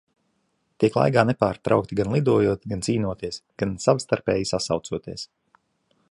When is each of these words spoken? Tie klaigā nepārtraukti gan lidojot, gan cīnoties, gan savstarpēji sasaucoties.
Tie 0.83 0.87
klaigā 0.93 1.23
nepārtraukti 1.31 1.97
gan 1.99 2.09
lidojot, 2.15 2.65
gan 2.71 2.81
cīnoties, 2.87 3.39
gan 3.63 3.75
savstarpēji 3.85 4.49
sasaucoties. 4.53 5.27